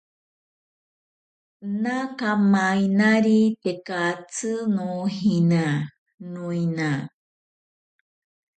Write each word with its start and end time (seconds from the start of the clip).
Naka 1.81 2.29
mainari 2.51 3.41
tekatsi 3.63 4.51
nojina, 4.75 5.65
noina. 6.31 6.91